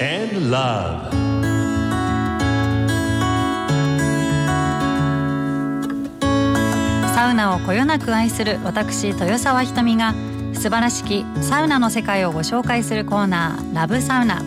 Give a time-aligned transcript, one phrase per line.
[0.00, 1.10] love.
[7.14, 10.14] サウナをこよなく愛する私豊沢ひとみが
[10.52, 14.38] 素晴らしきサウナの世界をご紹介するコーナーラブサウナ。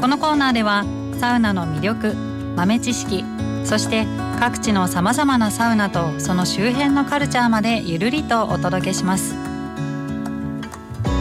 [0.00, 0.84] このコーナーでは
[1.18, 2.14] サウナの魅力
[2.56, 3.24] 豆知識
[3.64, 4.06] そして
[4.38, 9.34] 各地のさまざまなサウナとその周辺のカルチャーまでゆるりとお届けします。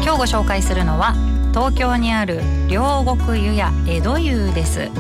[0.04, 4.92] 今日ご紹介するのは東京にある両国湯や江戸湯です。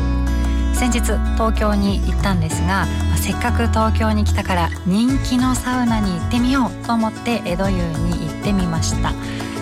[0.74, 1.02] 先日
[1.36, 9.14] 東京に行ったんですがせっかく東京に来たから人気のサウナに行ってみようと思って江戸湯に行ってみました。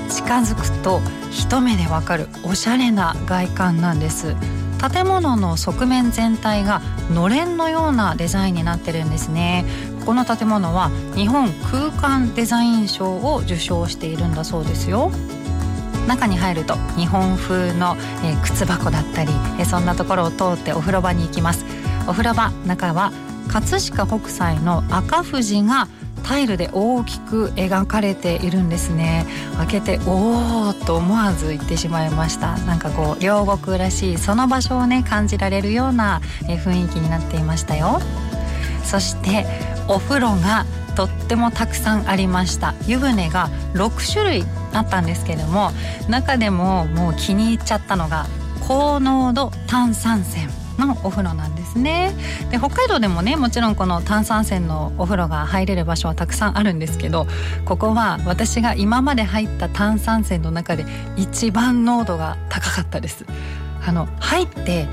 [0.09, 4.33] 近づくと一目でわかるおしゃれな外観なんです。
[4.93, 6.81] 建物の側面全体が
[7.13, 9.65] のれんのようなデザインになってるんですね。
[10.05, 15.11] この建物は日本空間デザイン賞を受賞しているんだそうですよ。
[16.07, 21.65] 中に入ると日本風の、えー、靴箱だったり、えー、そんなところを通ってお風呂場に行きます。
[22.07, 23.11] お風呂場中は
[23.47, 25.87] 葛飾北斎の赤富士が
[26.23, 29.27] タイルで大きく描かれているんですね。
[29.57, 32.57] 開けておおと思わず言ってしまいました。
[32.59, 37.99] なんかこう両国らしいその場所をね感じられるような雰囲気になっていましたよ。
[38.83, 39.45] そして
[39.87, 42.73] お風呂がとってもたくさんありました。
[42.87, 44.43] 湯船が6種類
[44.73, 45.71] あったんですけども
[46.09, 48.25] 中でももう気に入っちゃったのが
[48.67, 52.13] 高濃度炭酸泉のお風呂なんですね。
[52.51, 57.27] で北海道でもねもちろんこの炭酸泉のお風呂が入れる場所はたくさんあるんですけど
[57.65, 60.85] ここは私が今まで入った炭酸泉の中で
[61.15, 63.25] 一番濃度が高かったです。
[63.87, 64.87] あの入って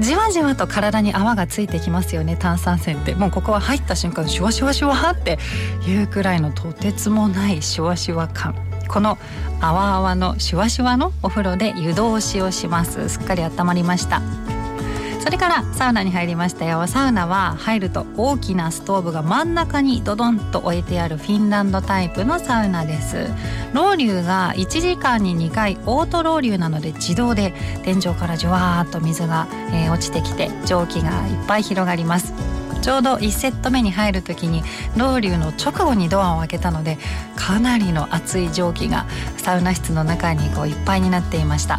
[0.00, 3.14] じわじわと体に泡がついてきますよね炭酸泉って。
[3.14, 5.38] もうここは入った瞬間シュワシュワシュワって
[5.86, 8.54] いうくらいのとてつもないシュワシュワ感。
[8.88, 9.18] この
[9.60, 13.08] 泡泡のシュワシュワのお風呂で湯通しをします。
[13.08, 14.20] すっかり温まりました。
[15.22, 16.84] それからサウナに入りましたよ。
[16.88, 23.28] サウナは入ると大きなストーブが真ん中にドドンと置いてあるフィンランドタイプのサウナです。
[23.72, 32.34] ロウリュが1時間に2回オートロウリュなので自動で天井からじゅわーっと水が、えー、落ちてきて蒸気がいっぱい広がります。
[32.82, 34.64] ちょうど1セット目に入る時に
[34.96, 36.98] ロウリュの直後にドアを開けたので
[37.36, 39.06] かなりの熱い蒸気が
[39.36, 41.78] サウナ室の中にこういっぱいになっていました。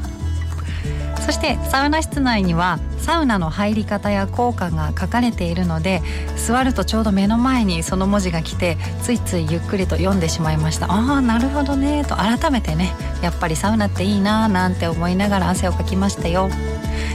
[1.25, 6.01] そしてサウナ室内にはサウナの入り方や効果が書かれているので
[6.35, 10.91] 座るとちょうど目の前にその文字が来てついついゆっくりと読んでしまいました。
[10.91, 12.03] ああなるほどね。
[12.03, 16.49] と改めてねやっぱりサウナっていいななんて思いながら汗をかきましたよ。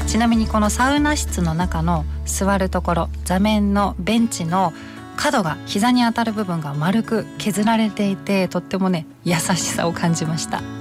[0.07, 4.73] ちなみにこのサウナ室の中の座るところ座面のベンチの
[5.17, 10.78] 角が膝に当たる部分が丸く削られていてとってもね優しさを感じました。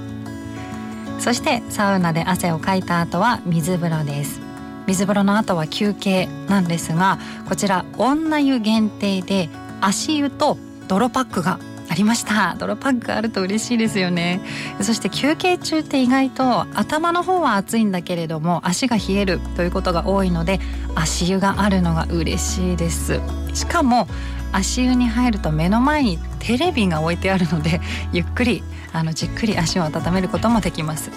[1.18, 4.40] そしてサウナで汗をかいた後は水風呂です。
[4.86, 7.18] 水風呂の後は休憩なんですが
[7.48, 9.50] こちら女湯限定で
[9.82, 10.56] 足湯と
[10.86, 11.58] 泥パックが
[11.90, 12.54] ありました。
[12.58, 14.40] 泥パックあると嬉しいですよね。
[14.80, 20.60] そして休憩中って意外と頭の方は暑いんだけれども足が冷えるということが多いので
[20.94, 23.20] 足湯があるのが嬉しいです。
[23.54, 24.06] しかも
[24.52, 27.80] 足湯に入ると目の前にテレビが置いてあるので
[28.12, 28.62] ゆっくり
[28.92, 31.10] あのじっくり足を温めることもできます。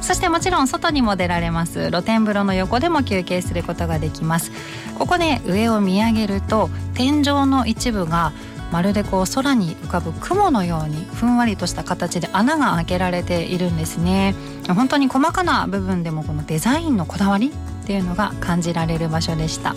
[0.00, 1.90] そしてもちろん外にも出られます。
[1.90, 4.50] 露天風呂の横でも休憩することができます。
[4.98, 8.32] ここで上を見上げると天井の一部が
[8.72, 14.34] まるでこう空に浮かぶ雲のようにふんわりとした形で穴が開けられているんですね。
[14.68, 19.74] 本当に細かな部分でもこのデザインのこだわりっていうのが感じられる場所でした。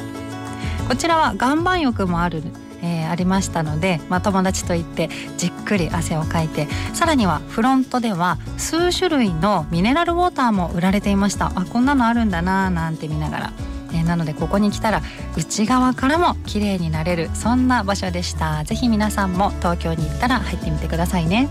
[0.87, 2.43] こちらは岩盤浴もある
[2.83, 11.51] えー、ありましたので、まあ、友達と行ってじっくり汗をかいてさらにはフロントでは数種類のミネラルウォーターも売られていました。
[11.55, 13.53] あこんなのあるんだななんて見ながら。
[13.93, 15.01] えー、なのでここに来たら
[15.37, 18.63] 内側からも綺麗になれるそんな場所でした。
[18.65, 21.47] 是非皆さんも東京に行ったら入ってみてくださいね。